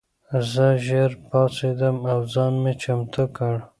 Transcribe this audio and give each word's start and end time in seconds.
زه 0.51 0.67
ژر 0.85 1.11
پاڅېدم 1.27 1.97
او 2.11 2.19
ځان 2.33 2.53
مې 2.63 2.73
چمتو 2.81 3.23
کړ. 3.37 3.55